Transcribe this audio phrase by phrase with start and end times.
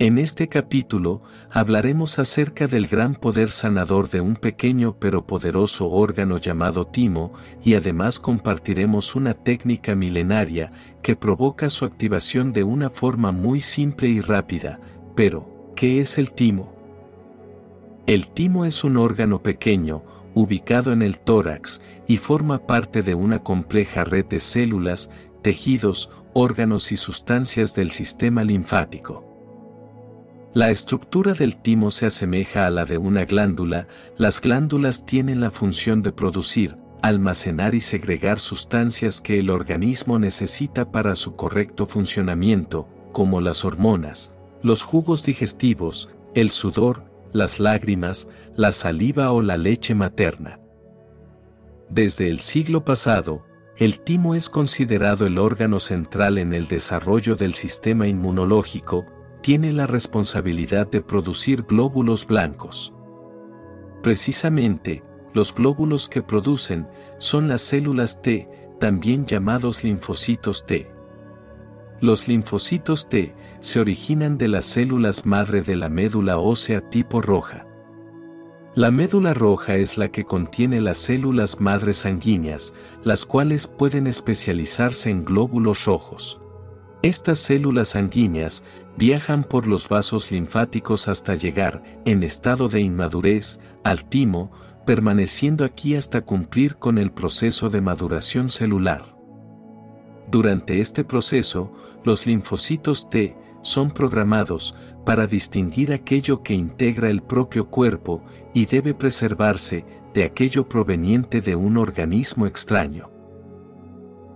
[0.00, 1.20] En este capítulo
[1.50, 7.74] hablaremos acerca del gran poder sanador de un pequeño pero poderoso órgano llamado timo y
[7.74, 14.22] además compartiremos una técnica milenaria que provoca su activación de una forma muy simple y
[14.22, 14.80] rápida.
[15.14, 16.72] Pero, ¿qué es el timo?
[18.06, 23.42] El timo es un órgano pequeño, ubicado en el tórax, y forma parte de una
[23.42, 25.10] compleja red de células,
[25.42, 29.29] tejidos, órganos y sustancias del sistema linfático.
[30.52, 33.86] La estructura del timo se asemeja a la de una glándula,
[34.18, 40.90] las glándulas tienen la función de producir, almacenar y segregar sustancias que el organismo necesita
[40.90, 48.72] para su correcto funcionamiento, como las hormonas, los jugos digestivos, el sudor, las lágrimas, la
[48.72, 50.58] saliva o la leche materna.
[51.88, 53.46] Desde el siglo pasado,
[53.76, 59.06] el timo es considerado el órgano central en el desarrollo del sistema inmunológico,
[59.42, 62.92] tiene la responsabilidad de producir glóbulos blancos.
[64.02, 66.88] Precisamente, los glóbulos que producen
[67.18, 70.90] son las células T, también llamados linfocitos T.
[72.00, 77.66] Los linfocitos T se originan de las células madre de la médula ósea tipo roja.
[78.74, 85.10] La médula roja es la que contiene las células madres sanguíneas, las cuales pueden especializarse
[85.10, 86.39] en glóbulos rojos.
[87.02, 88.62] Estas células sanguíneas
[88.98, 94.50] viajan por los vasos linfáticos hasta llegar, en estado de inmadurez, al timo,
[94.84, 99.16] permaneciendo aquí hasta cumplir con el proceso de maduración celular.
[100.30, 101.72] Durante este proceso,
[102.04, 104.74] los linfocitos T son programados
[105.06, 111.56] para distinguir aquello que integra el propio cuerpo y debe preservarse de aquello proveniente de
[111.56, 113.19] un organismo extraño.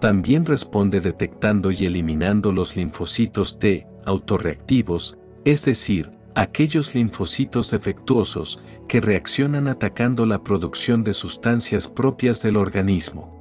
[0.00, 9.00] También responde detectando y eliminando los linfocitos T autorreactivos, es decir, aquellos linfocitos defectuosos que
[9.00, 13.38] reaccionan atacando la producción de sustancias propias del organismo.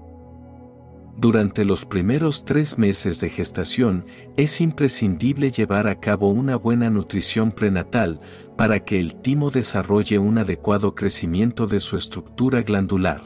[1.18, 4.06] Durante los primeros tres meses de gestación
[4.38, 8.22] es imprescindible llevar a cabo una buena nutrición prenatal
[8.58, 13.22] para que el timo desarrolle un adecuado crecimiento de su estructura glandular.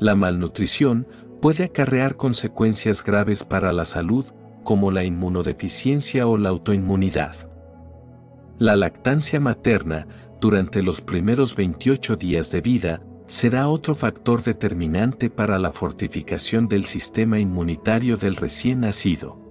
[0.00, 1.06] La malnutrición
[1.40, 4.26] puede acarrear consecuencias graves para la salud,
[4.64, 7.34] como la inmunodeficiencia o la autoinmunidad.
[8.58, 10.06] La lactancia materna,
[10.40, 16.86] durante los primeros 28 días de vida, será otro factor determinante para la fortificación del
[16.86, 19.48] sistema inmunitario del recién nacido.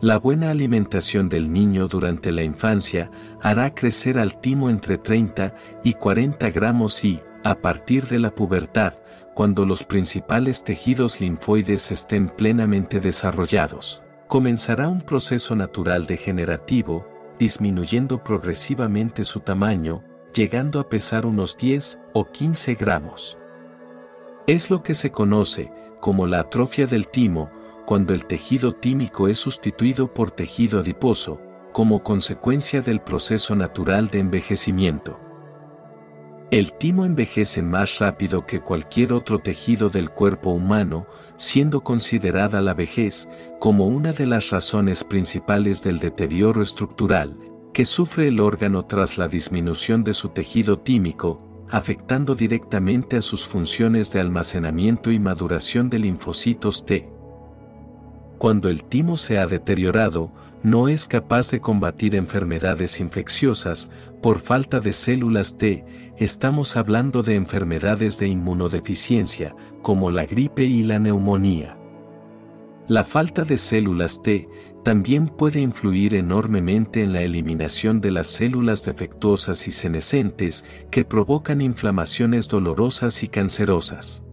[0.00, 3.10] La buena alimentación del niño durante la infancia
[3.42, 5.54] hará crecer al timo entre 30
[5.84, 8.94] y 40 gramos y, a partir de la pubertad,
[9.34, 14.02] cuando los principales tejidos linfoides estén plenamente desarrollados.
[14.26, 17.06] Comenzará un proceso natural degenerativo,
[17.38, 20.04] disminuyendo progresivamente su tamaño,
[20.34, 23.38] llegando a pesar unos 10 o 15 gramos.
[24.46, 27.50] Es lo que se conoce como la atrofia del timo,
[27.86, 31.40] cuando el tejido tímico es sustituido por tejido adiposo,
[31.72, 35.20] como consecuencia del proceso natural de envejecimiento.
[36.50, 41.06] El timo envejece más rápido que cualquier otro tejido del cuerpo humano,
[41.36, 43.28] siendo considerada la vejez
[43.60, 47.38] como una de las razones principales del deterioro estructural
[47.72, 53.46] que sufre el órgano tras la disminución de su tejido tímico, afectando directamente a sus
[53.46, 57.08] funciones de almacenamiento y maduración de linfocitos T.
[58.40, 63.90] Cuando el timo se ha deteriorado, no es capaz de combatir enfermedades infecciosas,
[64.22, 65.84] por falta de células T,
[66.16, 71.76] estamos hablando de enfermedades de inmunodeficiencia, como la gripe y la neumonía.
[72.88, 74.48] La falta de células T
[74.84, 81.60] también puede influir enormemente en la eliminación de las células defectuosas y senescentes que provocan
[81.60, 84.24] inflamaciones dolorosas y cancerosas.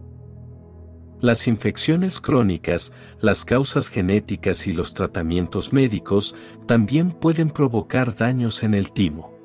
[1.20, 6.36] Las infecciones crónicas, las causas genéticas y los tratamientos médicos
[6.66, 9.36] también pueden provocar daños en el timo.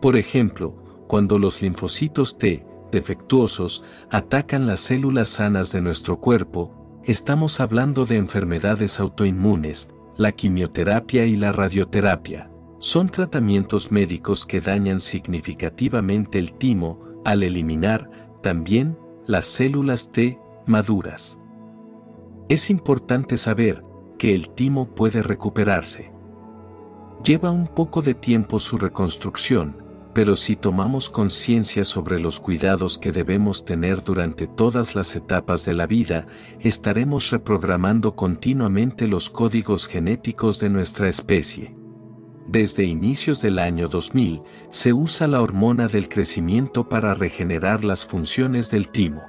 [0.00, 0.76] Por ejemplo,
[1.08, 8.16] cuando los linfocitos T, defectuosos, atacan las células sanas de nuestro cuerpo, estamos hablando de
[8.16, 12.52] enfermedades autoinmunes, la quimioterapia y la radioterapia.
[12.78, 18.08] Son tratamientos médicos que dañan significativamente el timo al eliminar
[18.42, 20.38] también las células T
[20.68, 21.38] maduras.
[22.48, 23.82] Es importante saber
[24.18, 26.12] que el timo puede recuperarse.
[27.24, 29.82] Lleva un poco de tiempo su reconstrucción,
[30.14, 35.74] pero si tomamos conciencia sobre los cuidados que debemos tener durante todas las etapas de
[35.74, 36.26] la vida,
[36.60, 41.76] estaremos reprogramando continuamente los códigos genéticos de nuestra especie.
[42.48, 48.70] desde inicios del año 2000, se usa la hormona del crecimiento para regenerar las funciones
[48.70, 49.20] del timo.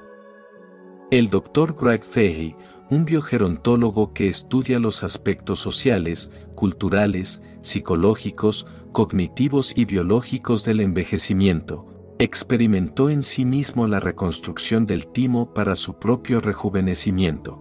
[1.10, 1.74] El Dr.
[1.74, 2.54] Greg Fahey,
[2.88, 13.10] un biogerontólogo que estudia los aspectos sociales, culturales, psicológicos, cognitivos y biológicos del envejecimiento, experimentó
[13.10, 17.58] en sí mismo la reconstrucción del timo para su propio rejuvenecimiento.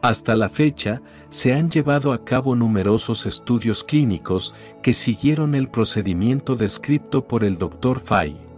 [0.00, 6.54] Hasta la fecha, se han llevado a cabo numerosos estudios clínicos que siguieron el procedimiento
[6.54, 7.98] descrito por el Dr.
[7.98, 8.51] Fay.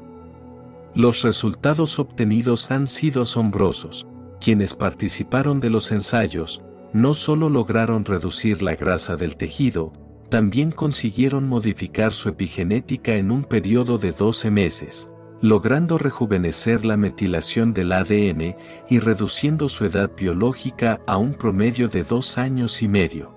[0.94, 4.06] Los resultados obtenidos han sido asombrosos.
[4.40, 6.62] Quienes participaron de los ensayos,
[6.92, 9.92] no solo lograron reducir la grasa del tejido,
[10.28, 15.10] también consiguieron modificar su epigenética en un periodo de 12 meses
[15.44, 18.56] logrando rejuvenecer la metilación del ADN
[18.88, 23.34] y reduciendo su edad biológica a un promedio de dos años y medio.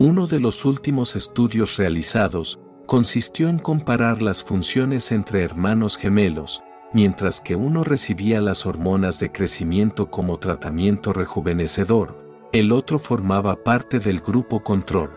[0.00, 2.58] Uno de los últimos estudios realizados
[2.92, 6.62] consistió en comparar las funciones entre hermanos gemelos,
[6.92, 12.22] mientras que uno recibía las hormonas de crecimiento como tratamiento rejuvenecedor,
[12.52, 15.08] el otro formaba parte del grupo control.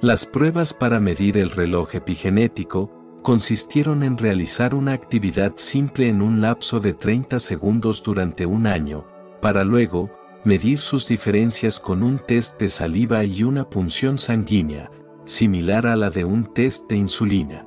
[0.00, 2.92] Las pruebas para medir el reloj epigenético
[3.22, 9.04] consistieron en realizar una actividad simple en un lapso de 30 segundos durante un año,
[9.40, 10.12] para luego,
[10.44, 14.92] medir sus diferencias con un test de saliva y una punción sanguínea,
[15.24, 17.66] similar a la de un test de insulina.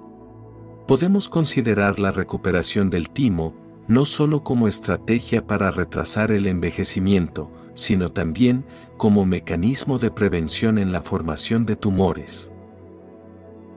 [0.88, 3.56] Podemos considerar la recuperación del timo
[3.88, 8.66] no solo como estrategia para retrasar el envejecimiento, sino también
[8.98, 12.52] como mecanismo de prevención en la formación de tumores.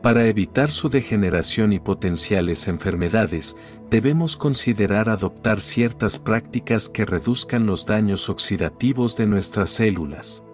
[0.03, 3.57] Para evitar su degeneración y potenciales enfermedades,
[3.91, 10.45] debemos considerar adoptar ciertas prácticas que reduzcan los daños oxidativos de nuestras células.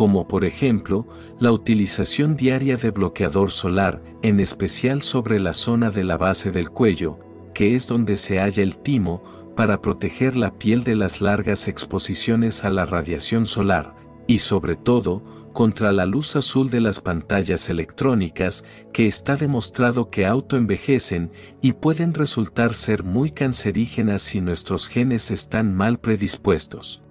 [0.00, 1.06] Como por ejemplo,
[1.40, 6.70] la utilización diaria de bloqueador solar, en especial sobre la zona de la base del
[6.70, 7.18] cuello,
[7.52, 9.22] que es donde se halla el timo,
[9.54, 13.94] para proteger la piel de las largas exposiciones a la radiación solar,
[14.26, 18.64] y sobre todo, contra la luz azul de las pantallas electrónicas
[18.94, 21.30] que está demostrado que autoenvejecen
[21.60, 27.02] y pueden resultar ser muy cancerígenas si nuestros genes están mal predispuestos.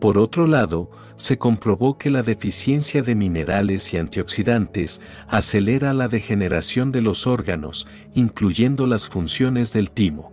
[0.00, 6.92] Por otro lado, se comprobó que la deficiencia de minerales y antioxidantes acelera la degeneración
[6.92, 10.32] de los órganos, incluyendo las funciones del timo.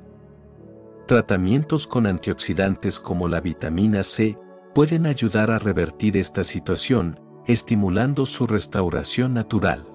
[1.07, 4.37] Tratamientos con antioxidantes como la vitamina C
[4.75, 9.87] pueden ayudar a revertir esta situación, estimulando su restauración natural.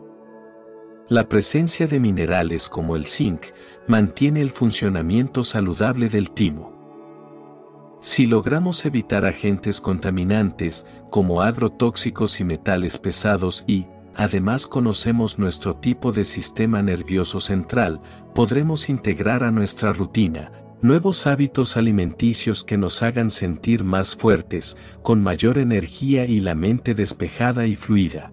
[1.08, 3.46] La presencia de minerales como el zinc
[3.86, 6.79] mantiene el funcionamiento saludable del timo.
[8.00, 16.10] Si logramos evitar agentes contaminantes como agrotóxicos y metales pesados y, además conocemos nuestro tipo
[16.10, 18.00] de sistema nervioso central,
[18.34, 20.50] podremos integrar a nuestra rutina,
[20.80, 26.94] nuevos hábitos alimenticios que nos hagan sentir más fuertes, con mayor energía y la mente
[26.94, 28.32] despejada y fluida.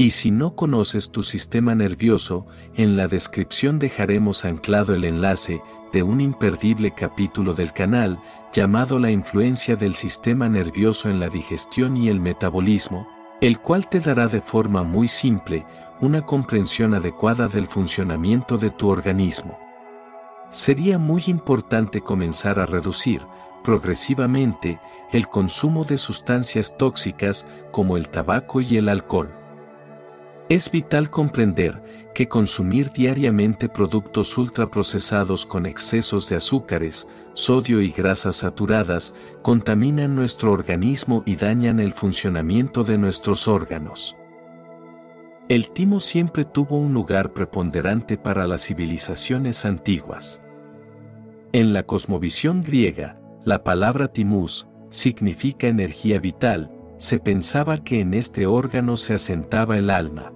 [0.00, 2.46] Y si no conoces tu sistema nervioso,
[2.76, 5.60] en la descripción dejaremos anclado el enlace
[5.92, 8.20] de un imperdible capítulo del canal
[8.52, 13.08] llamado La influencia del sistema nervioso en la digestión y el metabolismo,
[13.40, 15.66] el cual te dará de forma muy simple
[16.00, 19.58] una comprensión adecuada del funcionamiento de tu organismo.
[20.50, 23.26] Sería muy importante comenzar a reducir,
[23.62, 24.80] progresivamente,
[25.12, 29.37] el consumo de sustancias tóxicas como el tabaco y el alcohol.
[30.48, 31.82] Es vital comprender
[32.14, 40.52] que consumir diariamente productos ultraprocesados con excesos de azúcares, sodio y grasas saturadas contaminan nuestro
[40.52, 44.16] organismo y dañan el funcionamiento de nuestros órganos.
[45.50, 50.42] El timo siempre tuvo un lugar preponderante para las civilizaciones antiguas.
[51.52, 58.46] En la cosmovisión griega, la palabra timus significa energía vital, se pensaba que en este
[58.46, 60.32] órgano se asentaba el alma.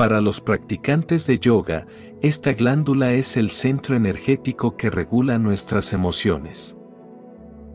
[0.00, 1.86] Para los practicantes de yoga,
[2.22, 6.74] esta glándula es el centro energético que regula nuestras emociones.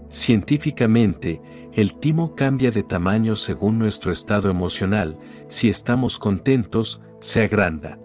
[0.10, 1.40] Científicamente,
[1.74, 8.00] el timo cambia de tamaño según nuestro estado emocional, si estamos contentos, se agranda.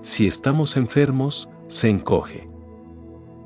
[0.00, 2.48] Si estamos enfermos, se encoge.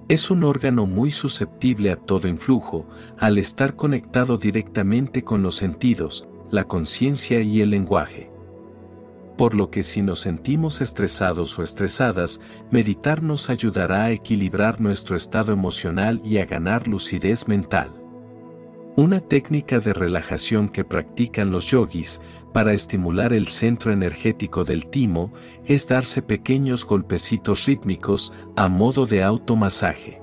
[0.06, 2.86] Es un órgano muy susceptible a todo influjo,
[3.16, 8.31] al estar conectado directamente con los sentidos, la conciencia y el lenguaje
[9.36, 15.16] por lo que si nos sentimos estresados o estresadas, meditar nos ayudará a equilibrar nuestro
[15.16, 17.92] estado emocional y a ganar lucidez mental.
[18.94, 22.20] Una técnica de relajación que practican los yogis
[22.52, 25.32] para estimular el centro energético del timo
[25.64, 30.20] es darse pequeños golpecitos rítmicos a modo de automasaje.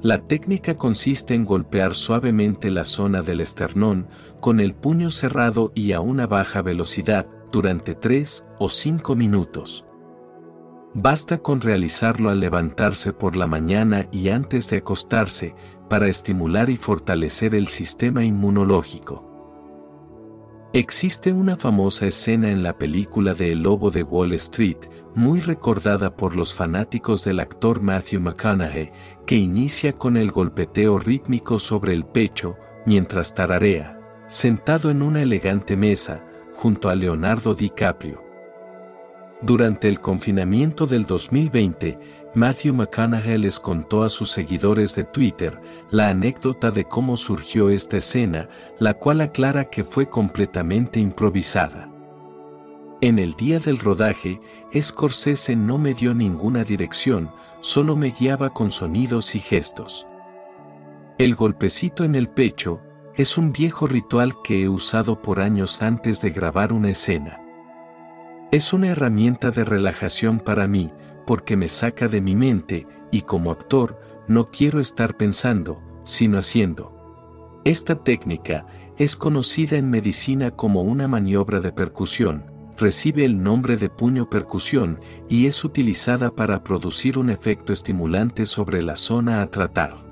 [0.00, 4.06] La técnica consiste en golpear suavemente la zona del esternón
[4.40, 9.86] con el puño cerrado y a una baja velocidad durante 3 o 5 minutos.
[10.92, 15.54] Basta con realizarlo al levantarse por la mañana y antes de acostarse
[15.88, 19.24] para estimular y fortalecer el sistema inmunológico.
[20.74, 24.76] Existe una famosa escena en la película de El Lobo de Wall Street,
[25.14, 28.92] muy recordada por los fanáticos del actor Matthew McConaughey,
[29.24, 35.74] que inicia con el golpeteo rítmico sobre el pecho, mientras tararea, sentado en una elegante
[35.74, 36.22] mesa,
[36.56, 38.24] junto a Leonardo DiCaprio.
[39.42, 41.98] Durante el confinamiento del 2020,
[42.34, 45.60] Matthew McConaughey les contó a sus seguidores de Twitter
[45.90, 48.48] la anécdota de cómo surgió esta escena,
[48.78, 51.92] la cual aclara que fue completamente improvisada.
[53.02, 54.40] En el día del rodaje,
[54.74, 60.06] Scorsese no me dio ninguna dirección, solo me guiaba con sonidos y gestos.
[61.18, 62.80] El golpecito en el pecho
[63.16, 67.40] es un viejo ritual que he usado por años antes de grabar una escena.
[68.52, 70.92] Es una herramienta de relajación para mí,
[71.26, 77.62] porque me saca de mi mente, y como actor, no quiero estar pensando, sino haciendo.
[77.64, 78.66] Esta técnica
[78.98, 85.00] es conocida en medicina como una maniobra de percusión, recibe el nombre de puño percusión
[85.28, 90.05] y es utilizada para producir un efecto estimulante sobre la zona a tratar.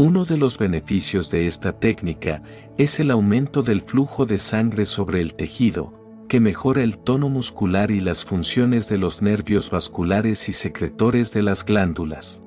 [0.00, 2.42] Uno de los beneficios de esta técnica
[2.78, 5.92] es el aumento del flujo de sangre sobre el tejido,
[6.26, 11.42] que mejora el tono muscular y las funciones de los nervios vasculares y secretores de
[11.42, 12.42] las glándulas.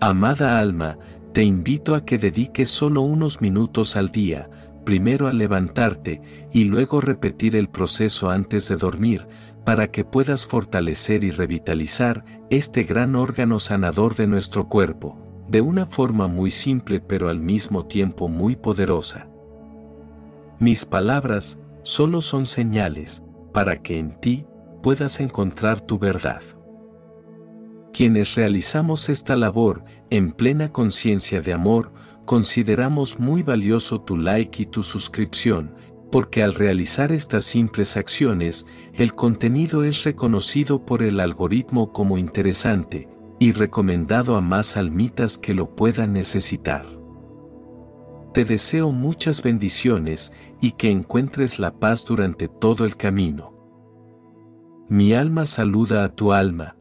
[0.00, 0.98] Amada alma,
[1.32, 4.48] te invito a que dediques solo unos minutos al día,
[4.84, 6.22] primero a levantarte
[6.52, 9.26] y luego repetir el proceso antes de dormir,
[9.64, 15.84] para que puedas fortalecer y revitalizar este gran órgano sanador de nuestro cuerpo, de una
[15.84, 19.28] forma muy simple pero al mismo tiempo muy poderosa.
[20.60, 24.46] Mis palabras, solo son señales para que en ti
[24.82, 26.42] puedas encontrar tu verdad.
[27.92, 31.92] Quienes realizamos esta labor en plena conciencia de amor,
[32.24, 35.74] consideramos muy valioso tu like y tu suscripción,
[36.12, 43.08] porque al realizar estas simples acciones, el contenido es reconocido por el algoritmo como interesante
[43.40, 46.86] y recomendado a más almitas que lo puedan necesitar.
[48.34, 53.54] Te deseo muchas bendiciones y que encuentres la paz durante todo el camino.
[54.88, 56.76] Mi alma saluda a tu alma,